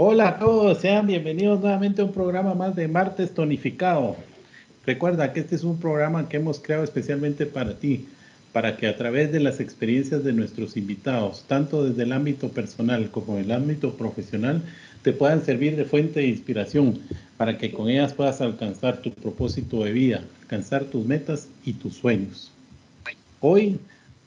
[0.00, 4.16] Hola a todos, sean bienvenidos nuevamente a un programa más de Martes Tonificado.
[4.88, 8.06] Recuerda que este es un programa que hemos creado especialmente para ti,
[8.54, 13.10] para que a través de las experiencias de nuestros invitados, tanto desde el ámbito personal
[13.10, 14.62] como el ámbito profesional,
[15.02, 17.00] te puedan servir de fuente de inspiración,
[17.36, 21.96] para que con ellas puedas alcanzar tu propósito de vida, alcanzar tus metas y tus
[21.96, 22.50] sueños.
[23.40, 23.78] Hoy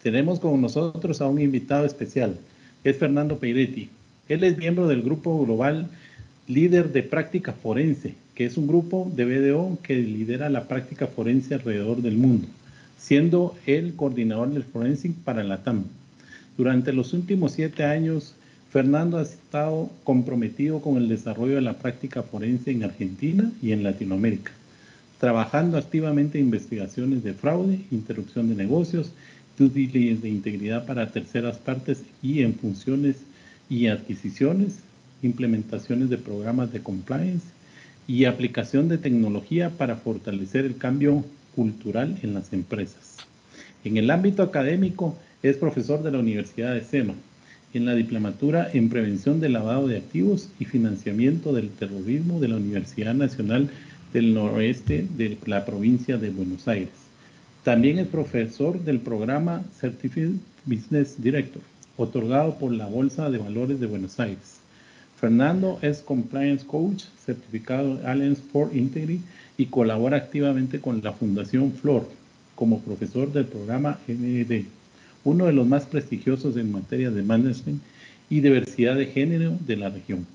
[0.03, 2.37] tenemos con nosotros a un invitado especial,
[2.83, 3.89] es Fernando Peiretti.
[4.29, 5.89] Él es miembro del grupo global
[6.47, 8.13] líder de práctica forense,
[8.45, 12.47] es un grupo de BDO que lidera la práctica forense alrededor del mundo,
[12.97, 15.83] siendo el coordinador del forensic para la TAM.
[16.57, 18.35] Durante los últimos siete años,
[18.71, 23.83] Fernando ha estado comprometido con el desarrollo de la práctica forense en Argentina y en
[23.83, 24.51] Latinoamérica,
[25.19, 29.11] trabajando activamente en investigaciones de fraude, interrupción de negocios,
[29.57, 33.17] due diligence de integridad para terceras partes y en funciones
[33.69, 34.79] y adquisiciones,
[35.21, 37.45] implementaciones de programas de compliance
[38.07, 41.23] y aplicación de tecnología para fortalecer el cambio
[41.55, 43.17] cultural en las empresas.
[43.83, 47.15] En el ámbito académico es profesor de la Universidad de SEMA,
[47.73, 52.57] en la diplomatura en prevención del lavado de activos y financiamiento del terrorismo de la
[52.57, 53.69] Universidad Nacional
[54.13, 56.91] del Noroeste de la provincia de Buenos Aires.
[57.63, 60.31] También es profesor del programa Certified
[60.65, 61.61] Business Director
[61.97, 64.60] otorgado por la Bolsa de Valores de Buenos Aires.
[65.21, 69.21] Fernando es Compliance Coach, certificado Alliance for Integrity
[69.55, 72.09] y colabora activamente con la Fundación Flor
[72.55, 74.63] como profesor del programa MED,
[75.23, 77.83] uno de los más prestigiosos en materia de management
[78.31, 80.25] y diversidad de género de la región.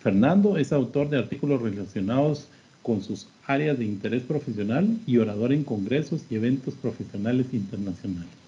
[0.00, 2.46] Fernando es autor de artículos relacionados
[2.82, 8.45] con sus áreas de interés profesional y orador en congresos y eventos profesionales internacionales.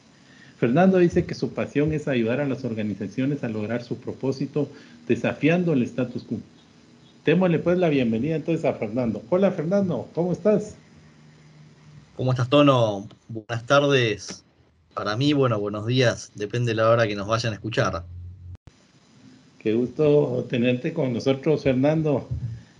[0.58, 4.68] Fernando dice que su pasión es ayudar a las organizaciones a lograr su propósito
[5.06, 6.38] desafiando el status quo.
[7.24, 9.22] Démosle pues la bienvenida entonces a Fernando.
[9.30, 10.74] Hola Fernando, ¿cómo estás?
[12.16, 13.06] ¿Cómo estás, Tono?
[13.28, 14.44] Buenas tardes.
[14.94, 16.32] Para mí, bueno, buenos días.
[16.34, 18.02] Depende de la hora que nos vayan a escuchar.
[19.60, 22.28] Qué gusto tenerte con nosotros, Fernando.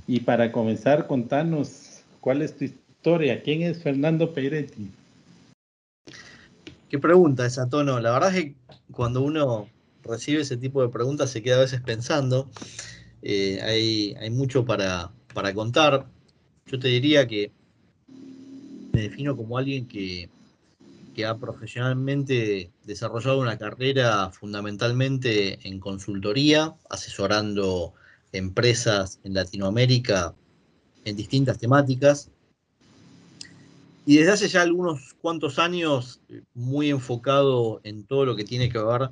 [0.09, 3.41] Y para comenzar, contanos cuál es tu historia.
[3.43, 4.91] ¿Quién es Fernando Peiretti?
[6.89, 8.01] Qué pregunta esa, Tono.
[8.01, 8.57] La verdad es que
[8.93, 9.69] cuando uno
[10.03, 12.51] recibe ese tipo de preguntas se queda a veces pensando.
[13.23, 16.07] Eh, hay, hay, mucho para, para, contar.
[16.67, 17.53] Yo te diría que
[18.93, 20.31] me defino como alguien que,
[21.15, 27.93] que ha profesionalmente desarrollado una carrera fundamentalmente en consultoría, asesorando
[28.33, 30.35] empresas en Latinoamérica
[31.05, 32.31] en distintas temáticas,
[34.09, 36.23] y desde hace ya algunos cuantos años
[36.55, 39.11] muy enfocado en todo lo que tiene que ver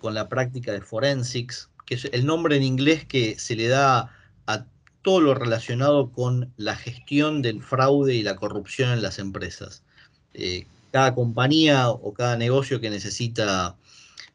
[0.00, 4.12] con la práctica de forensics, que es el nombre en inglés que se le da
[4.48, 4.64] a
[5.02, 9.84] todo lo relacionado con la gestión del fraude y la corrupción en las empresas.
[10.34, 13.76] Eh, cada compañía o cada negocio que necesita,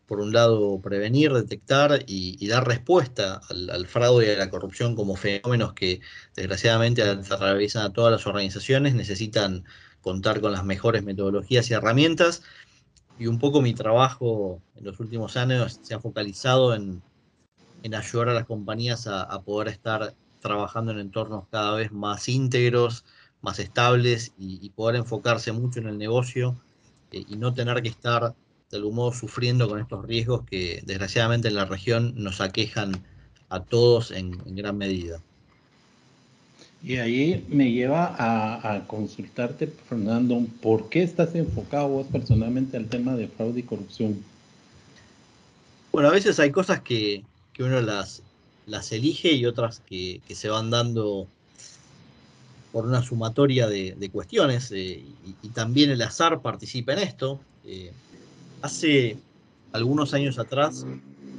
[0.08, 5.16] por un lado, prevenir, detectar y, dar respuesta al, fraude y a la corrupción como
[5.16, 6.02] fenómenos que
[6.36, 9.64] desgraciadamente atraviesan a todas las organizaciones, necesitan
[10.02, 12.44] contar con las mejores metodologías y herramientas.
[13.18, 17.02] Y un poco mi trabajo en los últimos años se ha focalizado en,
[17.84, 23.06] en ayudar a las compañías a, poder estar trabajando en entornos cada vez más íntegros,
[23.42, 26.62] más estables y, y poder enfocarse mucho en el negocio
[27.12, 28.36] eh, y no tener que estar
[28.74, 33.04] de algún modo sufriendo con estos riesgos que desgraciadamente en la región nos aquejan
[33.50, 35.22] a todos en, en gran medida.
[36.82, 42.88] Y ahí me lleva a, a, consultarte, Fernando, ¿por qué estás enfocado vos personalmente al
[42.88, 44.24] tema de fraude y corrupción?
[45.92, 48.24] Bueno, a veces hay cosas que, que uno las,
[48.66, 51.28] las elige y otras que, que, se van dando
[52.72, 57.40] por una sumatoria de, de cuestiones eh, y, y, también el azar participa en esto.
[57.66, 57.94] Eh,
[58.64, 59.20] hace
[59.72, 60.88] algunos años atrás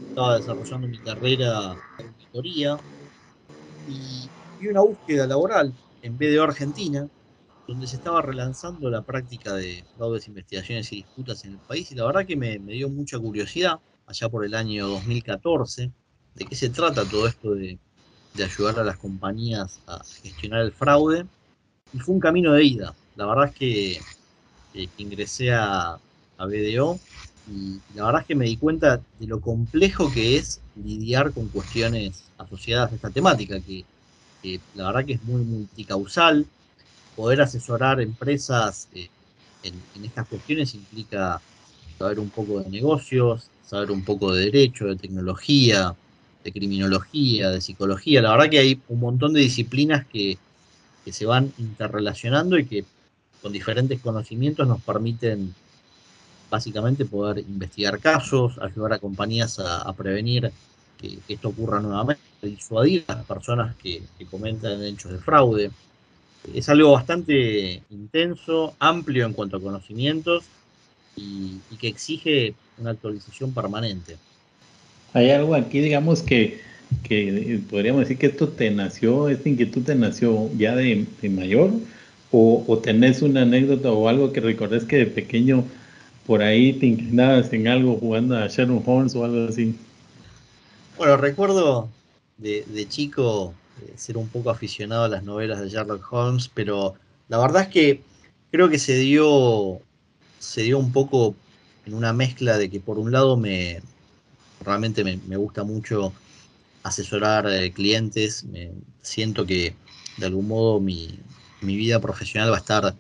[0.09, 2.79] estaba desarrollando mi carrera en auditoría
[3.89, 4.29] y
[4.65, 5.73] y una búsqueda laboral
[6.03, 7.09] en BDO Argentina,
[7.67, 11.95] donde se estaba relanzando la práctica de fraudes, investigaciones y disputas en el país, y
[11.95, 15.91] la verdad que me, me, dio mucha curiosidad, allá por el año 2014,
[16.35, 17.79] de qué se trata todo esto de,
[18.35, 21.27] de ayudar a las compañías a gestionar el fraude,
[21.93, 22.95] y fue un camino de ida.
[23.17, 23.93] La verdad es que
[24.75, 25.99] eh, ingresé a,
[26.39, 26.99] a BDO
[27.53, 31.49] y la verdad es que me di cuenta de lo complejo que es lidiar con
[31.49, 33.85] cuestiones asociadas a esta temática, que,
[34.75, 36.47] la verdad que es muy multicausal.
[37.17, 39.09] Poder asesorar empresas eh,
[39.63, 41.41] en, estas cuestiones implica
[41.99, 45.95] saber un poco de negocios, saber un poco de derecho, de tecnología,
[46.43, 48.21] de criminología, de psicología.
[48.21, 50.39] La verdad que hay un montón de disciplinas que,
[51.05, 52.85] que se van interrelacionando y que
[53.41, 55.55] con diferentes conocimientos nos permiten
[56.51, 60.51] básicamente poder investigar casos, ayudar a compañías a, prevenir
[61.01, 65.71] que, esto ocurra nuevamente, disuadir a las personas que, comentan hechos de fraude.
[66.53, 70.45] Es algo bastante intenso, amplio en cuanto a conocimientos
[71.17, 74.17] y, que exige una actualización permanente.
[75.13, 76.61] Hay algo aquí, digamos, que,
[77.71, 81.71] podríamos decir que esto te nació, esta inquietud te nació ya de, mayor,
[82.31, 85.65] o, o, tenés una anécdota o algo que recordés que de pequeño
[86.27, 89.75] por ahí te inclinabas en algo jugando a Sherlock Holmes o algo así.
[90.97, 91.89] Bueno, recuerdo
[92.39, 96.95] de, chico eh, ser un poco aficionado a las novelas de Sherlock Holmes, pero
[97.29, 98.03] la verdad es que
[98.51, 99.81] creo que se dio,
[100.39, 101.35] se dio un poco
[101.85, 103.83] en una mezcla de que por un lado me
[104.65, 106.13] realmente me, gusta mucho
[106.83, 108.71] asesorar eh, clientes, me,
[109.03, 109.75] siento que
[110.17, 111.19] de algún modo mi,
[111.61, 112.95] mi vida profesional va a estar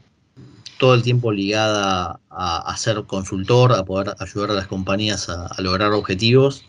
[0.84, 5.92] todo el tiempo ligada a, ser consultor, a poder ayudar a las compañías a, lograr
[5.92, 6.62] objetivos.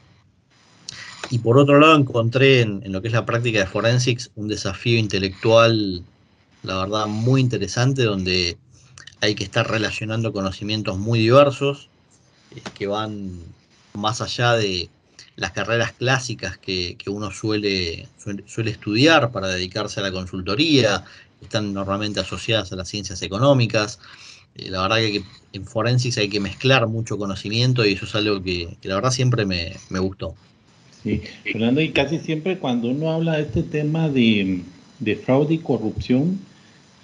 [1.30, 4.98] Y por otro lado encontré en, lo que es la práctica de forensics un desafío
[4.98, 6.02] intelectual,
[6.64, 8.58] la verdad, muy interesante, donde
[9.20, 11.90] hay que estar relacionando conocimientos muy diversos,
[12.56, 13.38] eh, que van
[13.96, 14.88] más allá de
[15.36, 18.08] las carreras clásicas que, uno suele,
[18.46, 21.04] suele, estudiar para dedicarse a la consultoría,
[21.42, 24.00] están normalmente asociadas a las ciencias económicas.
[24.56, 25.24] Eh, la verdad que
[25.54, 29.46] en forensics hay que mezclar mucho conocimiento y eso es algo que, la verdad siempre
[29.46, 30.36] me, gustó.
[31.04, 34.62] Sí, Fernando, y casi siempre cuando uno habla de este tema de,
[35.00, 36.40] de fraude y corrupción,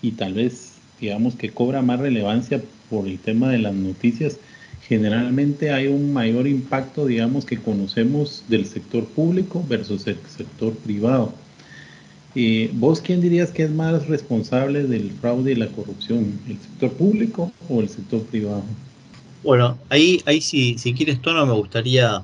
[0.02, 4.38] y tal vez digamos que cobra más relevancia por el tema de las noticias,
[4.88, 11.34] generalmente hay un mayor impacto, digamos, que conocemos del sector público versus el sector privado.
[12.74, 16.40] ¿Vos quién dirías que es más responsable del fraude y la corrupción?
[16.48, 18.64] ¿El sector público o el sector privado?
[19.44, 22.24] Bueno, ahí, ahí si, si quieres, Tono, me gustaría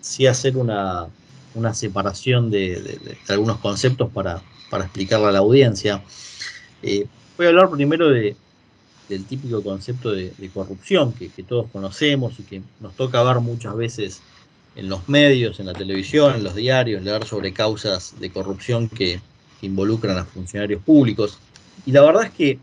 [0.00, 1.08] sí hacer una,
[1.72, 6.02] separación de, algunos conceptos para, para, explicarle a la audiencia.
[6.82, 8.36] Eh, voy a hablar primero de,
[9.08, 13.74] del típico concepto de, corrupción que, que, todos conocemos y que nos toca ver muchas
[13.74, 14.20] veces
[14.76, 19.20] en los medios, en la televisión, en los diarios, leer sobre causas de corrupción que,
[19.62, 21.38] involucran a funcionarios públicos.
[21.86, 22.58] Y la verdad es que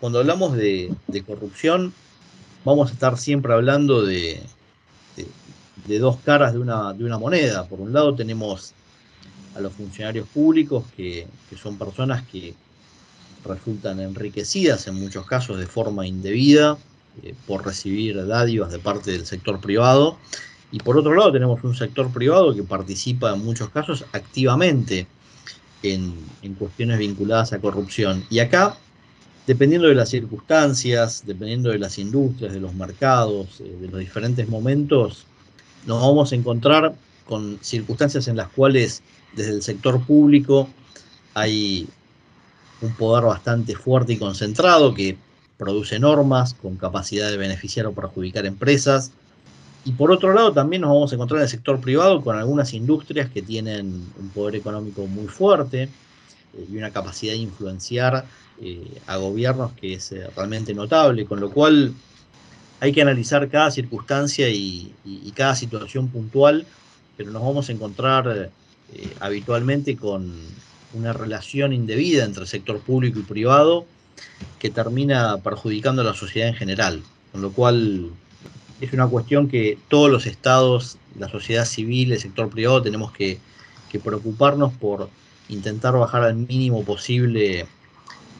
[0.00, 0.94] cuando hablamos de,
[1.26, 1.92] corrupción,
[2.64, 4.40] vamos a estar siempre hablando de,
[5.86, 7.66] dos caras de una, de una, moneda.
[7.66, 8.72] Por un lado tenemos
[9.54, 12.54] a los funcionarios públicos, que, que son personas que
[13.44, 16.78] resultan enriquecidas en muchos casos de forma indebida
[17.22, 20.18] eh, por recibir dádivas de parte del sector privado
[20.76, 25.06] y por otro lado tenemos un sector privado que participa en muchos casos activamente
[25.82, 26.14] en,
[26.58, 28.26] cuestiones vinculadas a corrupción.
[28.28, 28.76] Y acá,
[29.46, 34.46] dependiendo de las circunstancias, dependiendo de las industrias, de los mercados, eh, de los diferentes
[34.50, 35.24] momentos,
[35.86, 36.94] nos vamos a encontrar
[37.26, 39.02] con circunstancias en las cuales
[39.34, 40.68] desde el sector público
[41.32, 41.88] hay
[42.82, 45.16] un poder bastante fuerte y concentrado que
[45.56, 49.12] produce normas con capacidad de beneficiar o perjudicar empresas,
[49.86, 52.74] y por otro lado, también nos vamos a encontrar en el sector privado con algunas
[52.74, 53.86] industrias que tienen
[54.18, 58.26] un poder económico muy fuerte eh, y una capacidad de influenciar
[58.60, 61.94] eh, a gobiernos que es eh, realmente notable, con lo cual
[62.80, 64.92] hay que analizar cada circunstancia y,
[65.36, 66.66] cada situación puntual,
[67.16, 68.50] pero nos vamos a encontrar
[69.20, 70.32] habitualmente con
[70.94, 73.86] una relación indebida entre sector público y privado
[74.58, 77.02] que termina perjudicando a la sociedad en general,
[77.32, 78.10] con lo cual
[78.80, 83.38] es una cuestión que todos los estados, la sociedad civil, el sector privado tenemos que,
[84.04, 85.08] preocuparnos por
[85.48, 87.64] intentar bajar al mínimo posible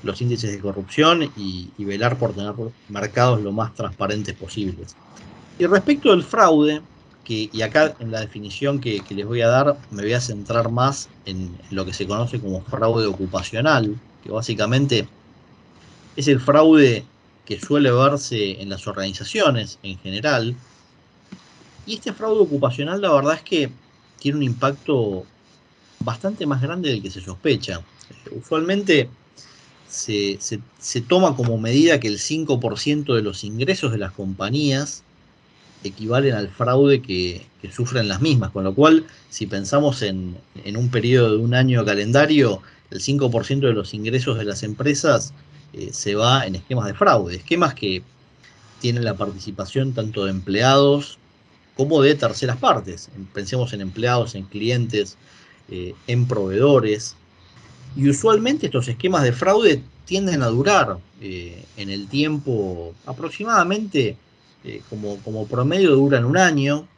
[0.02, 2.52] los índices de corrupción y, velar por tener
[2.90, 4.94] mercados lo más transparentes posibles.
[5.58, 6.82] Y respecto del fraude,
[7.24, 10.70] que, y acá en la definición que, les voy a dar me voy a centrar
[10.70, 15.08] más en lo que se conoce como fraude ocupacional, que básicamente
[16.16, 17.06] es el fraude
[17.46, 20.54] que suele verse en las organizaciones en general.
[21.86, 23.70] Y este fraude ocupacional la verdad es que
[24.18, 25.24] tiene un impacto
[26.00, 27.80] bastante más grande del que se sospecha.
[28.32, 29.08] Usualmente
[29.88, 30.38] se,
[31.08, 35.02] toma como medida que el 5% de los ingresos de las compañías
[35.84, 40.36] equivalen al fraude que, sufren las mismas, con lo cual si pensamos en,
[40.76, 45.32] un periodo de un año calendario, el 5% de los ingresos de las empresas
[45.76, 48.02] eh, se va en esquemas de fraude, esquemas que
[48.80, 51.18] tienen la participación tanto de empleados
[51.76, 53.10] como de terceras partes.
[53.34, 55.18] Pensemos en empleados, en clientes,
[55.68, 57.14] eh, en proveedores.
[57.94, 64.16] Y usualmente estos esquemas de fraude tienden a durar eh, en el tiempo aproximadamente
[64.90, 66.88] como, como promedio duran un año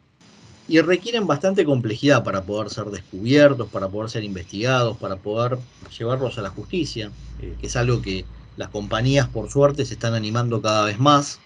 [0.69, 5.59] y requieren bastante complejidad para poder ser descubiertos, para poder ser investigados, para poder
[5.99, 8.25] llevarlos a la justicia, que es algo que
[8.59, 11.39] las compañías por suerte se están animando cada vez más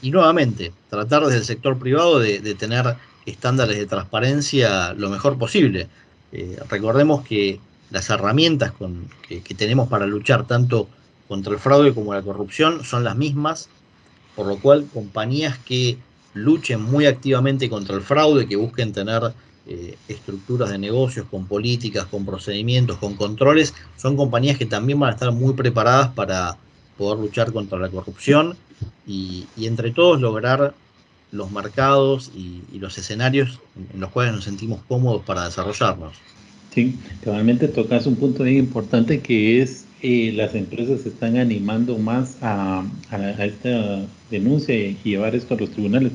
[0.00, 5.88] y nuevamente, tratar desde el sector privado de, tener estándares de transparencia lo mejor posible.
[6.32, 8.72] Eh, recordemos que las herramientas
[9.28, 10.88] que, tenemos para luchar tanto
[11.26, 13.68] contra el fraude como la corrupción son las mismas,
[14.34, 15.98] por lo cual compañías que
[16.32, 19.34] luchen muy activamente contra el fraude, que busquen tener
[19.68, 25.10] eh, estructuras de negocios con políticas, con procedimientos, con controles, son compañías que también van
[25.10, 26.56] a estar muy preparadas para
[26.96, 28.56] poder luchar contra la corrupción
[29.06, 30.74] y, entre todos lograr
[31.32, 33.60] los mercados y, los escenarios
[33.92, 36.14] en los cuales nos sentimos cómodos para desarrollarnos.
[36.74, 41.98] Sí, realmente tocas un punto bien importante que es eh, las empresas se están animando
[41.98, 42.84] más a,
[43.40, 46.12] esta denuncia y llevar esto a los tribunales.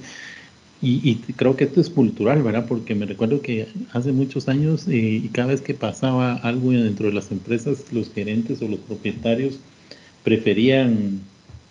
[0.85, 2.65] Y, creo que esto es cultural, ¿verdad?
[2.67, 7.07] Porque me recuerdo que hace muchos años eh, y cada vez que pasaba algo dentro
[7.07, 9.59] de las empresas, los gerentes o los propietarios
[10.25, 11.21] preferían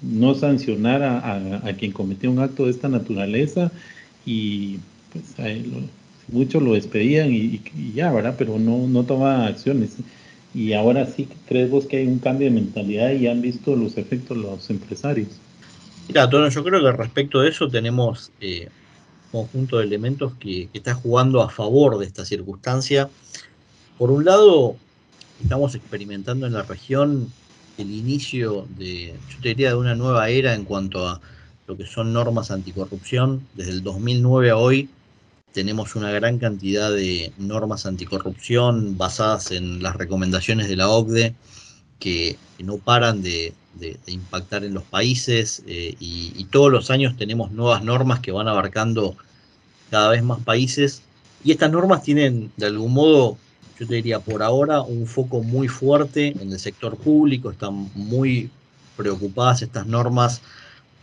[0.00, 3.70] no sancionar a, quien cometió un acto de esta naturaleza
[4.24, 4.78] y
[5.12, 5.26] pues
[6.28, 7.60] muchos lo despedían y,
[7.94, 8.34] ya, ¿verdad?
[8.38, 9.90] Pero no, no tomaban acciones.
[10.54, 13.98] Y ahora sí crees vos que hay un cambio de mentalidad y han visto los
[13.98, 15.28] efectos los empresarios.
[16.08, 18.68] Mira, Tono, yo creo que respecto de eso tenemos eh,
[19.32, 23.08] conjunto de elementos que, está jugando a favor de esta circunstancia.
[23.98, 24.76] Por un lado,
[25.42, 27.32] estamos experimentando en la región
[27.78, 31.20] el inicio de, yo te diría, de una nueva era en cuanto a
[31.66, 33.46] lo que son normas anticorrupción.
[33.54, 34.90] Desde el 2009 a hoy
[35.52, 41.34] tenemos una gran cantidad de normas anticorrupción basadas en las recomendaciones de la OCDE
[42.02, 43.54] que, no paran de,
[44.06, 49.16] impactar en los países eh, y, todos los años tenemos nuevas normas que van abarcando
[49.90, 51.02] cada vez más países.
[51.44, 53.36] Y estas normas tienen de algún modo
[53.78, 58.50] yo te diría por ahora un foco muy fuerte en el sector público, están muy
[58.96, 60.40] preocupadas estas normas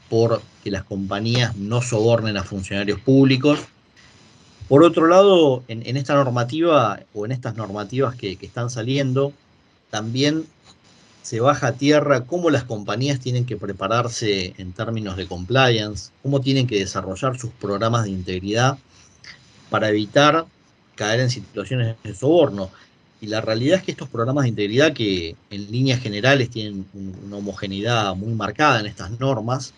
[0.09, 3.59] por que las compañías no sobornen a funcionarios públicos.
[4.69, 9.33] Por otro lado, en, esta normativa o en estas normativas que, están saliendo,
[9.89, 10.45] también
[11.21, 16.41] se baja a tierra cómo las compañías tienen que prepararse en términos de compliance, cómo
[16.41, 18.77] tienen que desarrollar sus programas de integridad
[19.69, 20.45] para evitar
[20.95, 22.69] caer en situaciones de soborno.
[23.21, 27.37] Y la realidad es que estos programas de integridad que en líneas generales tienen una
[27.37, 29.73] homogeneidad muy marcada en estas normas,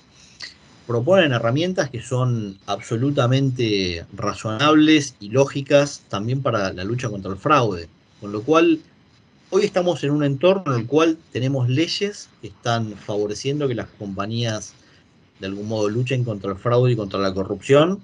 [0.86, 7.88] proponen herramientas que son absolutamente razonables y lógicas también para la lucha contra el fraude.
[8.20, 8.80] Con lo cual,
[9.52, 13.88] hoy estamos en un entorno en el cual tenemos leyes que están favoreciendo que las
[14.00, 14.74] compañías
[15.40, 18.00] de algún modo luchen contra el fraude y contra la corrupción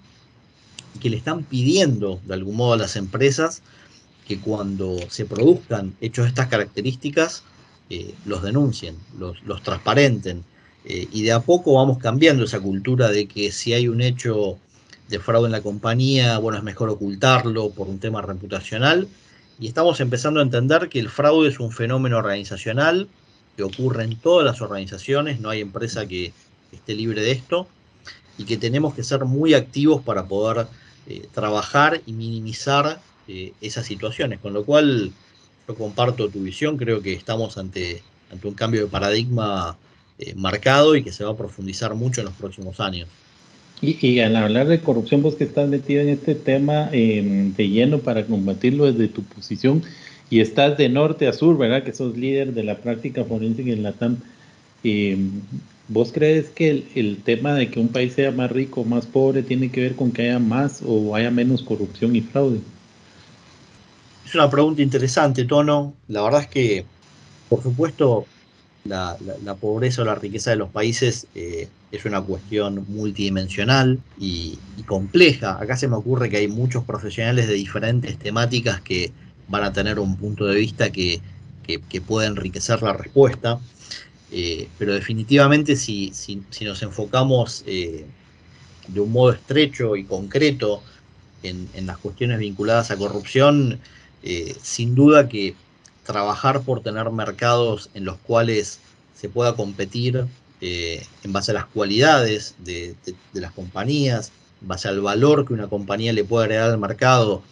[0.99, 3.61] que le están pidiendo de algún modo a las empresas
[4.27, 7.43] que cuando se produzcan hechos de estas características,
[7.89, 10.43] eh, los denuncien, los, transparenten.
[10.83, 14.57] Eh, y de a poco vamos cambiando esa cultura de que si hay un hecho
[15.07, 19.07] de fraude en la compañía, bueno, es mejor ocultarlo por un tema reputacional.
[19.59, 23.07] Y estamos empezando a entender que el fraude es un fenómeno organizacional
[23.55, 26.31] que ocurre en todas las organizaciones, no hay empresa que
[26.71, 27.67] esté libre de esto,
[28.37, 30.67] y que tenemos que ser muy activos para poder
[31.07, 34.39] eh, trabajar y minimizar eh, esas situaciones.
[34.39, 35.11] Con lo cual,
[35.67, 39.75] yo comparto tu visión, creo que estamos ante, ante un cambio de paradigma
[40.19, 43.09] eh, marcado y que se va a profundizar mucho en los próximos años.
[43.79, 48.25] Y, al hablar de corrupción, vos que estás metido en este tema de lleno para
[48.25, 49.83] combatirlo desde tu posición
[50.29, 51.83] y estás de norte a sur, ¿verdad?
[51.83, 54.17] Que sos líder de la práctica forense en la TAM.
[55.89, 59.41] ¿Vos crees que el, tema de que un país sea más rico o más pobre
[59.41, 62.59] tiene que ver con que haya más o haya menos corrupción y fraude?
[64.25, 65.93] Es una pregunta interesante, Tono.
[66.09, 66.85] La verdad es que,
[67.47, 68.25] por supuesto,
[68.87, 75.57] la, pobreza o la riqueza de los países eh, es una cuestión multidimensional y, compleja.
[75.59, 79.11] Acá se me ocurre que hay muchos profesionales de diferentes temáticas que
[79.47, 81.19] van a tener un punto de vista que,
[81.65, 83.59] que, puede enriquecer la respuesta.
[84.31, 88.05] Eh, pero definitivamente si, si, nos enfocamos eh,
[88.87, 90.83] de un modo estrecho y concreto
[91.43, 93.79] en, las cuestiones vinculadas a corrupción,
[94.61, 95.55] sin duda que
[96.07, 98.79] trabajar por tener mercados en los cuales
[99.15, 100.25] se pueda competir
[100.59, 102.95] en base a las cualidades de,
[103.33, 107.43] las compañías, en base al valor que una compañía le puede agregar al mercado,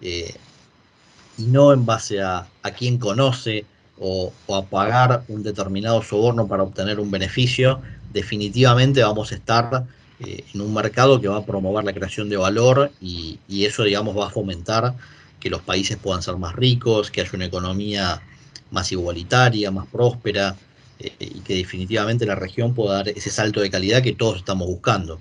[0.00, 3.66] y no en base a, a quién conoce
[3.98, 7.80] o, a pagar un determinado soborno para obtener un beneficio,
[8.12, 9.84] definitivamente vamos a estar
[10.20, 14.16] eh, en un mercado que va a promover la creación de valor y, eso, digamos,
[14.16, 14.94] va a fomentar
[15.44, 18.22] que los países puedan ser más ricos, que haya una economía
[18.70, 20.56] más igualitaria, más próspera
[20.98, 24.66] eh, y que definitivamente la región pueda dar ese salto de calidad que todos estamos
[24.66, 25.20] buscando.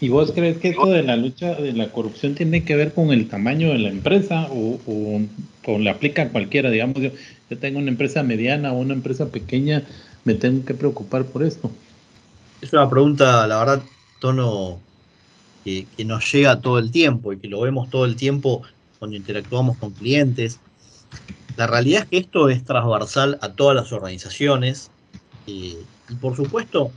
[0.00, 3.12] ¿Y vos crees que esto de la lucha de la corrupción tiene que ver con
[3.12, 6.68] el tamaño de la empresa o, o, le aplica a cualquiera?
[6.70, 7.10] Digamos, yo,
[7.58, 9.84] tengo una empresa mediana o una empresa pequeña,
[10.24, 11.70] me tengo que preocupar por esto.
[12.60, 13.82] Es una pregunta, la verdad,
[14.18, 14.80] tono
[15.64, 18.62] que, que nos llega todo el tiempo y que lo vemos todo el tiempo
[18.98, 20.58] cuando interactuamos con clientes.
[21.56, 24.90] La realidad es que esto es transversal a todas las organizaciones
[25.46, 26.92] eh, y por supuesto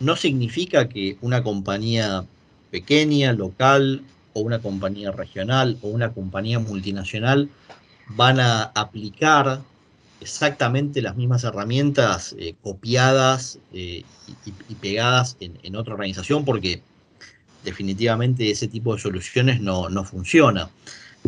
[0.00, 2.24] no significa que una compañía
[2.70, 4.02] pequeña, local,
[4.34, 7.48] o una compañía regional, o una compañía multinacional
[8.08, 9.60] van a aplicar
[10.20, 14.04] exactamente las mismas herramientas eh, copiadas eh,
[14.46, 16.82] y, pegadas en, otra organización, porque
[17.64, 20.70] definitivamente ese tipo de soluciones no, no funciona.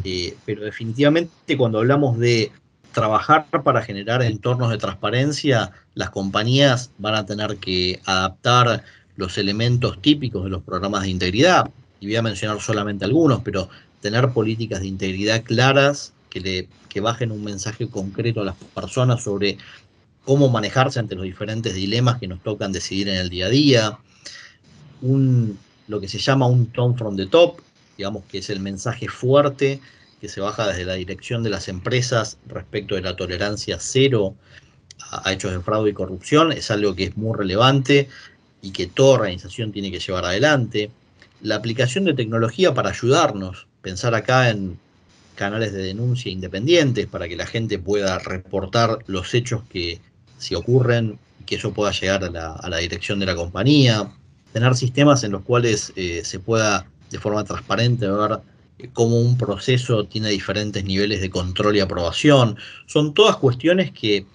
[0.02, 2.50] Eh, pero definitivamente cuando hablamos de
[2.92, 8.82] trabajar para generar entornos de transparencia, las compañías van a tener que adaptar
[9.16, 11.70] los elementos típicos de los programas de integridad,
[12.00, 13.68] y voy a mencionar solamente algunos, pero
[14.00, 19.22] tener políticas de integridad claras que, le, que bajen un mensaje concreto a las personas
[19.22, 19.58] sobre
[20.24, 23.98] cómo manejarse ante los diferentes dilemas que nos tocan decidir en el día a día,
[25.02, 25.58] un,
[25.88, 27.60] lo que se llama un tone from the top,
[27.96, 29.80] digamos que es el mensaje fuerte
[30.20, 34.34] que se baja desde la dirección de las empresas respecto de la tolerancia cero
[35.10, 38.08] a, hechos de fraude y corrupción, es algo que es muy relevante
[38.62, 40.90] y que toda organización tiene que llevar adelante.
[41.42, 44.78] La aplicación de tecnología para ayudarnos, pensar acá en
[45.34, 50.00] canales de denuncia independientes para que la gente pueda reportar los hechos que
[50.38, 54.10] si ocurren, que eso pueda llegar a la, dirección de la compañía,
[54.52, 58.40] tener sistemas en los cuales eh, se pueda de forma transparente ver
[58.92, 62.56] cómo un proceso tiene diferentes niveles de control y aprobación.
[62.86, 64.26] Son todas cuestiones que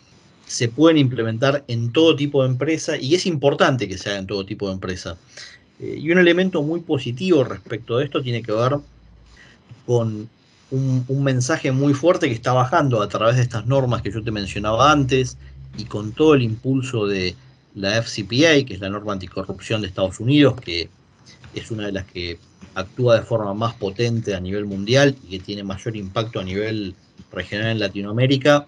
[0.46, 4.28] se pueden implementar en todo tipo de empresa y es importante que se haga en
[4.28, 5.18] todo tipo de empresa.
[5.82, 8.78] Eh, y un elemento muy positivo respecto a esto tiene que ver
[9.86, 10.30] con
[10.72, 14.24] un, un, mensaje muy fuerte que está bajando a través de estas normas que yo
[14.24, 15.38] te mencionaba antes
[15.78, 17.36] y con todo el impulso de
[17.76, 20.90] la FCPA, que es la norma anticorrupción de Estados Unidos, que
[21.54, 22.40] es una de las que
[22.76, 26.96] actúa de forma más potente a nivel mundial y que tiene mayor impacto a nivel
[27.32, 28.66] regional en Latinoamérica.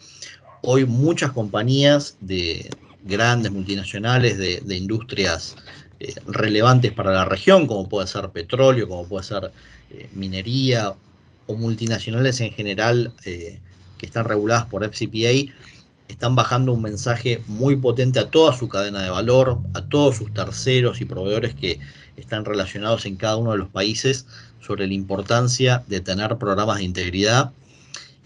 [0.62, 2.70] Hoy muchas compañías de
[3.04, 5.56] grandes multinacionales de, industrias
[6.00, 9.52] eh, relevantes para la región, como puede ser petróleo, como puede ser
[9.92, 10.94] eh, minería
[11.48, 13.60] o multinacionales en general eh,
[13.98, 15.52] que están reguladas por FCPA,
[16.12, 20.34] están bajando un mensaje muy potente a toda su cadena de valor, a todos sus
[20.34, 21.80] terceros y proveedores que
[22.18, 24.26] están relacionados en cada uno de los países
[24.60, 27.52] sobre la importancia de tener programas de integridad.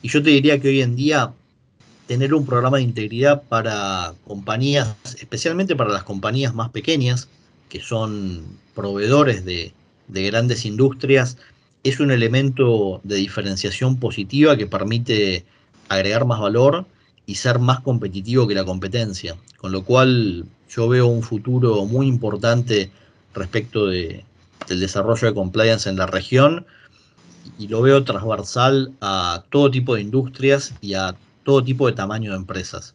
[0.01, 1.31] Y yo te diría que hoy en día
[2.07, 7.29] tener un programa de integridad para compañías, especialmente para las compañías más pequeñas,
[7.69, 8.43] que son
[8.75, 9.73] proveedores de,
[10.07, 11.37] grandes industrias,
[11.83, 15.45] es un elemento de diferenciación positiva que permite
[15.87, 16.85] agregar más valor
[17.25, 19.35] y ser más competitivo que la competencia.
[19.57, 22.91] Con lo cual yo veo un futuro muy importante
[23.33, 24.23] respecto de,
[24.67, 26.65] del desarrollo de compliance en la región
[27.59, 32.31] y lo veo transversal a todo tipo de industrias y a todo tipo de tamaño
[32.31, 32.93] de empresas.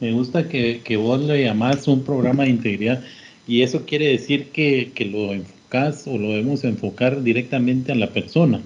[0.00, 3.02] Me gusta que, que vos le llamás un programa de integridad
[3.46, 8.10] y eso quiere decir que, que lo enfocás o lo debemos enfocar directamente a la
[8.10, 8.60] persona.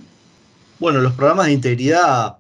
[0.81, 2.39] Bueno, los programas de integridad,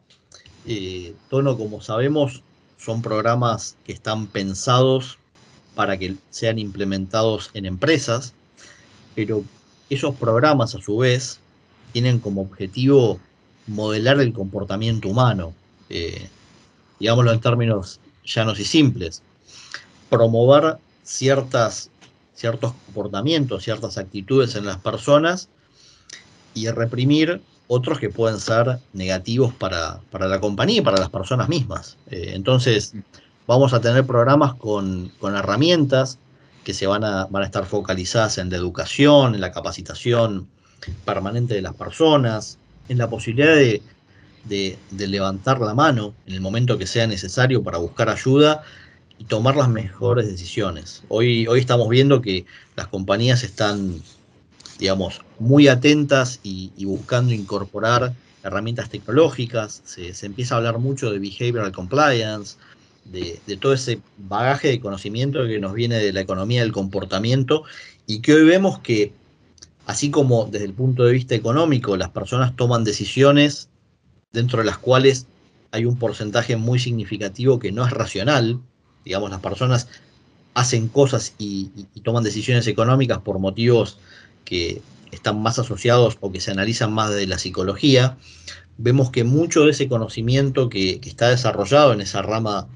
[0.67, 2.43] eh, Tono, como sabemos,
[2.79, 5.19] son programas que están pensados
[5.75, 8.35] para que sean implementados en empresas,
[9.15, 9.45] pero
[9.89, 11.41] esos programas a su vez
[11.93, 13.19] tienen como objetivo
[13.67, 15.53] modelar el comportamiento humano,
[15.89, 16.29] eh,
[16.99, 19.23] digámoslo en términos llanos y simples,
[20.09, 21.91] promover ciertas,
[22.35, 25.49] ciertos comportamientos, ciertas actitudes en las personas
[26.55, 27.41] y reprimir
[27.73, 31.99] otros que pueden ser negativos para, la compañía y para las personas mismas.
[32.11, 32.95] Eh, entonces,
[33.47, 36.19] vamos a tener programas con, herramientas
[36.65, 40.49] que se van a, van a estar focalizadas en la educación, en la capacitación
[41.05, 43.81] permanente de las personas, en la posibilidad de,
[44.47, 48.65] de, levantar la mano en el momento que sea necesario para buscar ayuda
[49.17, 51.05] y tomar las mejores decisiones.
[51.07, 54.03] Hoy, hoy estamos viendo que las compañías están,
[54.81, 59.83] digamos, muy atentas y, buscando incorporar herramientas tecnológicas.
[59.85, 62.57] Se, empieza a hablar mucho de behavioral compliance,
[63.05, 67.65] de, todo ese bagaje de conocimiento que nos viene de la economía del comportamiento
[68.07, 69.13] y que hoy vemos que,
[69.87, 73.69] así como desde el punto de vista económico, las personas toman decisiones
[74.33, 75.27] dentro de las cuales
[75.73, 78.61] hay un porcentaje muy significativo que no es racional.
[79.05, 79.89] Digamos, las personas
[80.55, 81.71] hacen cosas y,
[82.03, 83.99] toman decisiones económicas por motivos
[84.51, 84.83] que
[85.13, 88.19] están más asociados o que se analizan más de la psicología.
[88.79, 92.67] Vemos que mucho de ese conocimiento que, está desarrollado en esa rama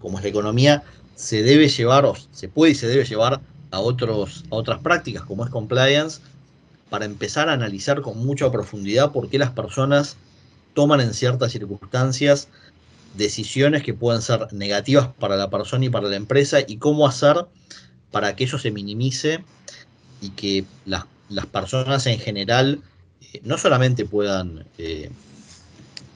[0.00, 0.82] como es la economía
[1.14, 5.44] se debe llevar, se puede y se debe llevar a, otros, a otras prácticas como
[5.44, 6.20] es compliance
[6.90, 10.16] para empezar a analizar con mucha profundidad por qué las personas
[10.74, 12.48] toman en ciertas circunstancias
[13.16, 17.46] decisiones que pueden ser negativas para la persona y para la empresa y cómo hacer
[18.10, 19.44] para que eso se minimice
[20.22, 21.04] y que las,
[21.50, 22.80] personas en general
[23.20, 25.10] eh, no solamente puedan eh,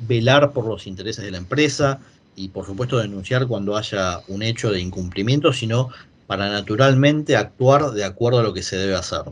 [0.07, 2.01] velar por los intereses de la empresa
[2.37, 5.91] y por supuesto denunciar cuando haya un hecho de incumplimiento, sino
[6.27, 9.23] para naturalmente actuar de acuerdo a lo que se debe hacer.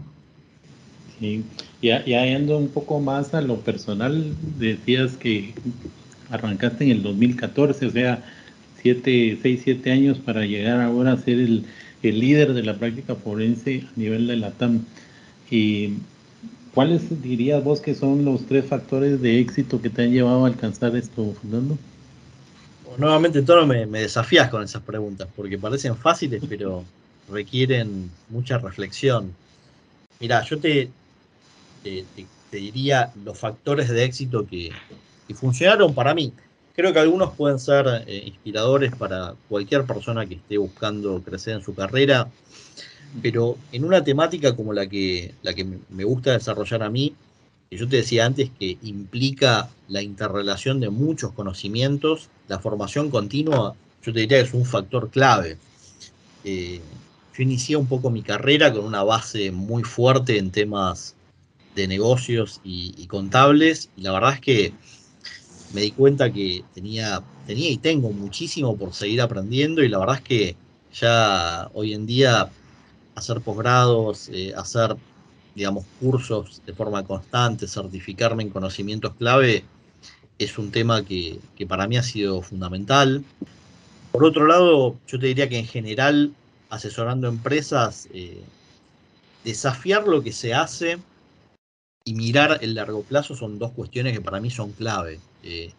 [1.21, 1.45] Sí.
[1.83, 5.53] Ya, ya yendo un poco más a lo personal, decías que
[6.31, 8.25] arrancaste en el 2014, o sea,
[8.81, 11.65] 7, 6, 7 años para llegar ahora a ser el,
[12.13, 14.85] líder de la práctica forense a nivel de la TAM.
[15.51, 15.95] ¿Y
[16.75, 20.49] cuáles dirías vos que son los tres factores de éxito que te han llevado a
[20.49, 21.79] alcanzar esto, Fernando?
[22.97, 26.85] nuevamente, todo me, me desafías con esas preguntas, porque parecen fáciles, pero
[27.31, 29.35] requieren mucha reflexión.
[30.21, 30.91] Mira, yo te,
[32.51, 34.71] diría los factores de éxito que,
[35.35, 36.33] funcionaron para mí.
[36.75, 41.63] Creo que algunos pueden ser eh, inspiradores para cualquier persona que esté buscando crecer en
[41.63, 42.29] su carrera,
[43.23, 47.15] pero en una temática como la que, la que me gusta desarrollar a mí,
[47.71, 53.77] que yo te decía antes que implica la interrelación de muchos conocimientos, la formación continua,
[54.03, 55.57] yo te diría que es un factor clave.
[56.43, 56.81] Eh,
[57.37, 61.15] yo inicié un poco mi carrera con una base muy fuerte en temas
[61.75, 64.73] de negocios y, contables, y la verdad es que
[65.75, 70.17] me di cuenta que tenía, tenía y tengo muchísimo por seguir aprendiendo, y la verdad
[70.17, 70.57] es que
[70.93, 72.49] ya hoy en día
[73.17, 74.97] hacer posgrados, eh, hacer,
[75.55, 79.65] digamos, cursos de forma constante, certificarme en conocimientos clave,
[80.39, 83.25] es un tema que, para mí ha sido fundamental.
[84.13, 86.33] Por otro lado, yo te diría que en general,
[86.71, 88.43] asesorando empresas, eh,
[89.45, 90.99] desafiar lo que se hace
[92.05, 95.19] y mirar el largo plazo son dos cuestiones que para mí son clave.
[95.45, 95.73] Eh,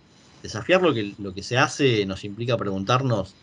[0.44, 3.34] desafiar lo que, lo que se hace nos implica preguntarnos,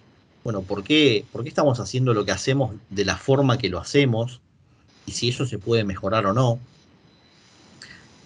[0.44, 3.78] bueno, ¿por qué, ¿por qué estamos haciendo lo que hacemos de la forma que lo
[3.78, 4.40] hacemos?
[5.06, 6.58] Y si eso se puede mejorar o no.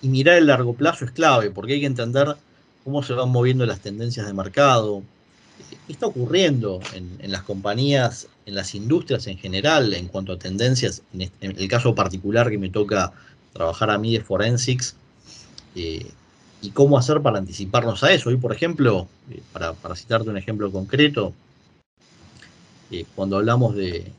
[0.03, 2.37] Y mirar el largo plazo es clave, porque hay que entender
[2.85, 5.03] cómo se van moviendo las tendencias de mercado,
[5.87, 11.03] qué está ocurriendo en, las compañías, en las industrias en general, en cuanto a tendencias,
[11.19, 13.13] en el caso particular que me toca
[13.53, 14.97] trabajar a mí de forensics
[15.75, 16.07] eh,
[16.63, 18.29] y cómo hacer para anticiparnos a eso.
[18.29, 21.33] Hoy, por ejemplo, eh, para, citarte un ejemplo concreto,
[22.91, 24.13] eh, cuando hablamos de,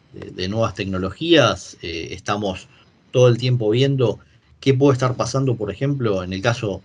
[0.49, 2.67] nuevas tecnologías, estamos
[3.11, 4.19] todo el tiempo viendo
[4.59, 6.81] qué puede estar pasando, por ejemplo, en el caso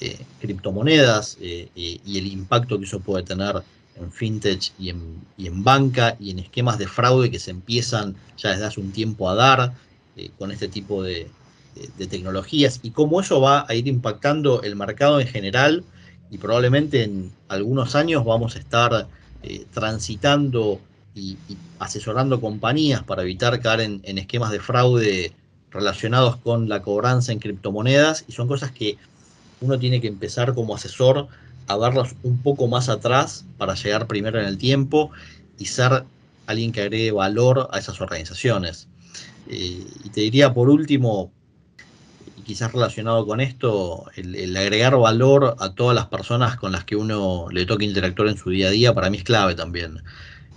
[0.00, 3.62] de criptomonedas y el impacto que eso puede tener
[3.94, 8.16] en fintech y en, y en, banca y en esquemas de fraude que se empiezan
[8.36, 9.72] ya desde hace un tiempo a dar
[10.38, 11.28] con este tipo de,
[11.98, 15.84] de tecnologías y cómo eso va a ir impactando el mercado en general
[16.30, 19.06] y probablemente en algunos años vamos a estar
[19.42, 20.80] eh, transitando
[21.14, 21.36] y,
[21.78, 25.32] asesorando compañías para evitar caer en, esquemas de fraude
[25.70, 28.96] relacionados con la cobranza en criptomonedas y son cosas que
[29.60, 31.28] uno tiene que empezar como asesor
[31.66, 35.10] a verlas un poco más atrás para llegar primero en el tiempo
[35.58, 36.04] y ser
[36.46, 38.88] alguien que agregue valor a esas organizaciones.
[39.48, 41.30] Eh, y te diría por último,
[42.46, 47.48] quizás relacionado con esto, el, agregar valor a todas las personas con las que uno
[47.50, 50.00] le toca interactuar en su día a día, para mí es clave también.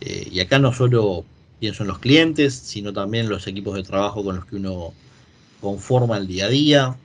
[0.02, 1.25] Eh, y acá no solo
[1.60, 4.93] pienso en los clientes, sino también los equipos de trabajo con los que uno
[5.62, 6.95] conforma el día a día.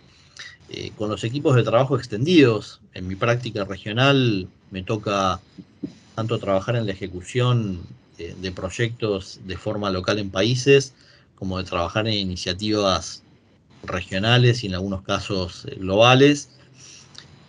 [0.70, 2.80] eh, con los equipos de trabajo extendidos.
[2.94, 5.40] En mi práctica regional me toca
[6.14, 7.80] tanto trabajar en la ejecución
[8.18, 10.94] eh, de proyectos de forma local en países,
[11.36, 13.23] como de trabajar en iniciativas
[13.86, 16.50] regionales y en algunos casos eh, globales,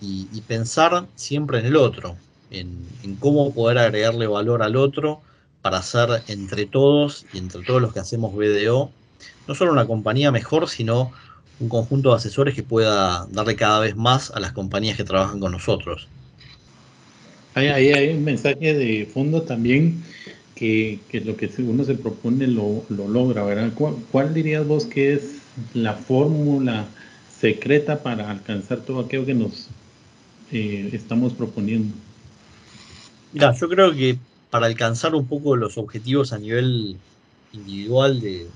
[0.01, 2.15] y, pensar siempre en el otro,
[2.51, 2.77] en,
[3.19, 5.21] cómo poder agregarle valor al otro
[5.63, 8.91] para hacer entre todos y entre todos los que hacemos BDO,
[9.47, 11.11] no solo una compañía mejor, sino
[11.59, 15.39] un conjunto de asesores que pueda darle cada vez más a las compañías que trabajan
[15.39, 16.07] con nosotros.
[17.55, 20.03] Ahí hay, un mensaje de fondo también
[20.55, 23.71] que, lo que uno se propone lo, logra, ¿verdad?
[24.11, 25.37] ¿Cuál, dirías vos que es
[25.73, 26.85] la fórmula
[27.39, 29.67] secreta para alcanzar todo aquello que nos
[30.51, 31.93] eh, estamos proponiendo?
[33.33, 34.17] Mira, yo creo que
[34.49, 36.97] para alcanzar un poco los objetivos a nivel
[37.51, 38.47] individual de,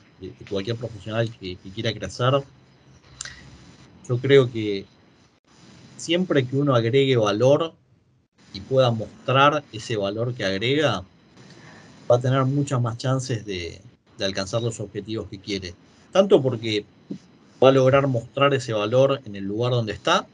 [0.49, 2.33] cualquier profesional que, que quiera crecer,
[4.07, 4.85] yo creo que
[5.97, 7.73] siempre que uno agregue valor
[8.53, 11.03] y pueda mostrar ese valor que agrega,
[12.09, 13.81] va a tener muchas más chances de,
[14.19, 15.73] alcanzar los objetivos que quiere.
[16.12, 16.86] Tanto porque
[17.63, 20.26] va a lograr mostrar ese valor en el lugar donde está,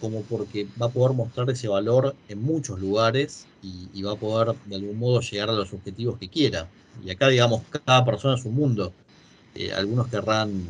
[0.00, 4.54] como porque va a poder mostrar ese valor en muchos lugares y, va a poder
[4.66, 6.68] de algún modo llegar a los objetivos que quiera.
[7.04, 8.92] Y acá, digamos, cada persona es un mundo.
[9.54, 10.68] Eh, algunos querrán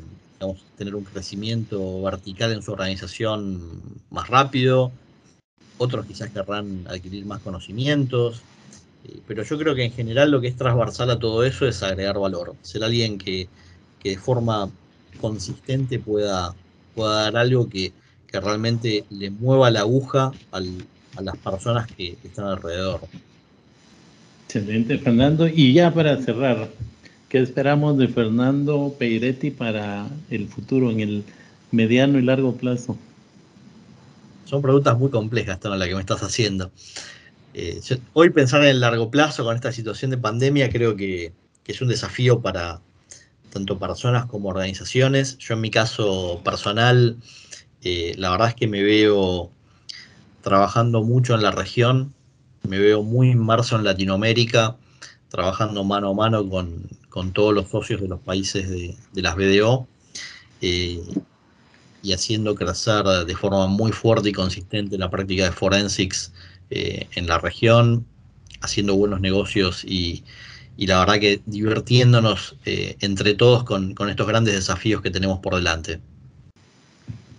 [0.77, 4.93] tener un crecimiento vertical en su organización más rápido,
[5.79, 8.43] otros quizás querrán adquirir más conocimientos,
[9.05, 11.83] eh, pero yo creo que en general lo que es transversal a todo eso es
[11.83, 13.49] agregar valor, ser alguien que,
[14.11, 14.71] de forma
[15.21, 16.55] consistente pueda,
[16.95, 17.92] pueda dar algo que,
[18.33, 20.61] realmente le mueva la aguja a
[21.23, 23.01] las personas que, que están alrededor.
[24.45, 25.49] Excelente, Fernando.
[25.49, 26.69] Y ya para cerrar,
[27.29, 31.25] ¿Qué esperamos de Fernando Peiretti para el futuro, en el
[31.73, 32.97] mediano y largo plazo?
[34.45, 36.71] Son preguntas muy complejas, todas las que me estás haciendo.
[37.53, 37.81] Eh,
[38.12, 41.33] hoy pensar en el largo plazo con esta situación de pandemia creo que,
[41.66, 42.81] es un desafío para
[43.57, 45.38] tanto personas como organizaciones.
[45.38, 47.16] Yo en mi caso personal,
[47.83, 49.51] eh, la verdad es que me veo
[50.42, 52.12] trabajando mucho en la región,
[52.69, 54.77] me veo muy inmerso en Latinoamérica,
[55.31, 59.88] trabajando mano a mano con, con todos los socios de los países de, las BDO
[60.61, 61.03] eh,
[62.03, 66.31] y haciendo crecer de forma muy fuerte y consistente la práctica de forensics
[66.69, 68.05] eh, en la región,
[68.61, 70.25] haciendo buenos negocios y,
[70.85, 75.55] la verdad que divirtiéndonos eh, entre todos con, con estos grandes desafíos que tenemos por
[75.55, 76.01] delante.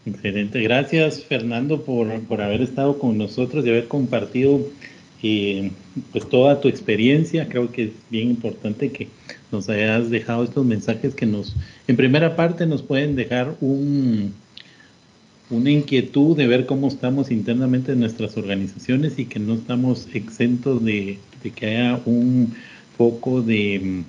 [0.08, 4.62] Excelente, gracias Fernando por, por haber estado con nosotros y haber compartido
[5.22, 5.72] y
[6.12, 7.48] pues toda tu experiencia.
[7.48, 9.10] Creo que es bien importante que
[9.52, 11.56] nos hayas dejado estos mensajes que nos,
[11.88, 14.34] en primera parte, nos pueden dejar un,
[15.50, 20.84] una inquietud de ver cómo estamos internamente en nuestras organizaciones y que no estamos exentos
[20.84, 21.20] de,
[21.56, 22.54] que haya un
[22.98, 24.04] poco de mm,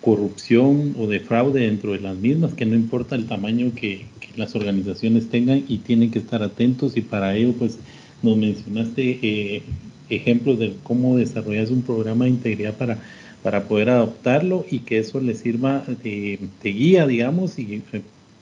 [0.00, 4.28] corrupción o de fraude dentro de las mismas, que no importa el tamaño que, que
[4.36, 7.78] las organizaciones tengan y tienen que estar atentos y para ello pues
[8.22, 9.62] nos mencionaste eh,
[10.08, 12.98] ejemplos de cómo desarrollas un programa de integridad para,
[13.42, 17.82] para poder adoptarlo y que eso le sirva de, guía, digamos, y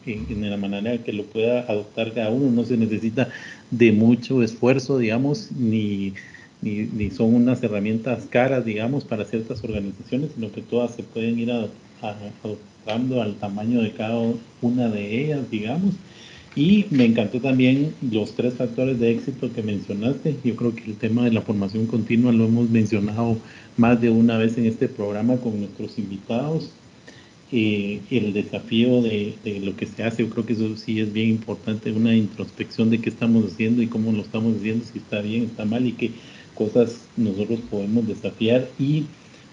[0.06, 2.50] en, la manera que lo pueda adoptar cada uno.
[2.50, 3.28] No se necesita
[3.70, 6.14] de mucho esfuerzo, digamos, ni,
[6.62, 11.50] ni, son unas herramientas caras, digamos, para ciertas organizaciones, sino que todas se pueden ir
[11.50, 14.18] adoptando al tamaño de cada
[14.62, 15.94] una de ellas, digamos
[16.54, 20.36] y me encantó también los tres factores de éxito que mencionaste.
[20.44, 23.38] Yo creo que el tema de la formación continua lo hemos mencionado
[23.78, 26.70] más de una vez en este programa con nuestros invitados.
[27.54, 31.30] Eh, el desafío de, lo que se hace, yo creo que eso sí es bien
[31.30, 35.44] importante, una introspección de qué estamos haciendo y cómo lo estamos haciendo, si está bien,
[35.44, 36.10] está mal y qué
[36.62, 39.04] cosas nosotros podemos desafiar y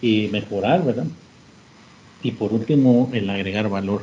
[0.02, 1.08] eh, mejorar, ¿verdad?
[2.24, 4.02] Y por último, el agregar valor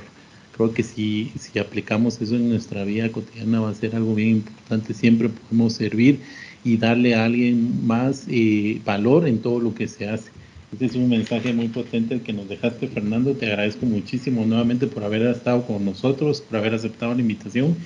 [0.57, 4.31] creo que si, si aplicamos eso en nuestra vida cotidiana va a ser algo bien
[4.37, 4.95] importante.
[4.95, 6.21] Siempre podemos servir
[6.65, 10.31] y darle a alguien más eh, valor en todo lo que se hace.
[10.73, 13.35] Este es un mensaje muy potente el que nos dejaste, Fernando.
[13.35, 17.77] Te agradezco muchísimo nuevamente por haber estado con nosotros, por haber aceptado la invitación.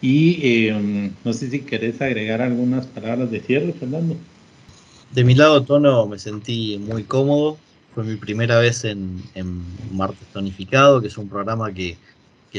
[0.00, 4.16] Y eh, no sé si querés agregar algunas palabras de cierre, Fernando.
[5.12, 7.58] De mi lado, Tono, me sentí muy cómodo
[7.96, 9.22] fue mi primera vez en,
[9.90, 11.96] Martes Tonificado, que es un programa que,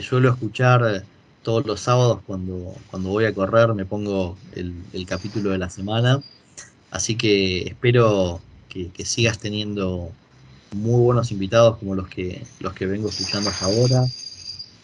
[0.01, 1.01] suelo escuchar eh,
[1.43, 6.23] todos los sábados cuando, cuando voy a correr, me pongo el, capítulo de la semana.
[6.89, 10.09] Así que espero que, sigas teniendo
[10.71, 14.07] muy buenos invitados como los que, los que vengo escuchando hasta ahora.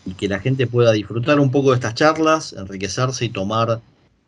[0.05, 3.81] y que la gente pueda disfrutar un poco de estas charlas, enriquecerse y tomar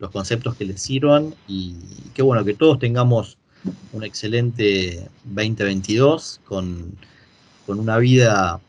[0.05, 1.75] los conceptos que les sirvan y
[2.13, 3.37] qué bueno que todos tengamos
[3.91, 6.95] un excelente 2022 con,
[7.65, 8.59] con una vida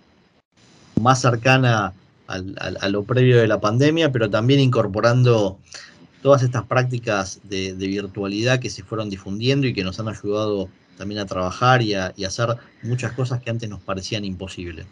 [0.99, 1.92] más cercana
[2.27, 5.59] a lo previo de la pandemia, pero también incorporando
[6.22, 11.20] todas estas prácticas de, virtualidad que se fueron difundiendo y que nos han ayudado también
[11.20, 12.49] a trabajar y a, y a hacer
[12.83, 14.87] muchas cosas que antes nos parecían imposibles.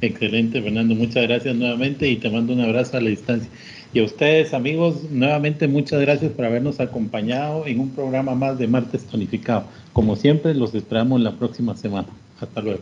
[0.00, 0.94] Excelente, Fernando.
[0.94, 3.50] Muchas gracias nuevamente y te mando un abrazo a la distancia.
[3.94, 8.66] Y a ustedes, amigos, nuevamente muchas gracias por habernos acompañado en un programa más de
[8.66, 9.64] Martes Tonificado.
[9.92, 12.08] Como siempre, los esperamos la próxima semana.
[12.40, 12.80] Hasta luego.